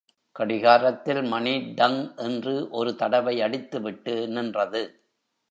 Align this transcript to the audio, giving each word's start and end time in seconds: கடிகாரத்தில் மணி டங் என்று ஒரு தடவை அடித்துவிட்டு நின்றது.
கடிகாரத்தில் 0.35 1.21
மணி 1.27 1.53
டங் 1.75 1.99
என்று 2.17 2.69
ஒரு 2.71 2.93
தடவை 2.95 3.35
அடித்துவிட்டு 3.41 4.15
நின்றது. 4.27 4.83